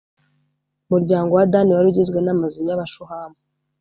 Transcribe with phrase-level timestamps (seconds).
[0.85, 3.37] umuryango wa dani wari ugizwe n’amazu y’abashuhamu.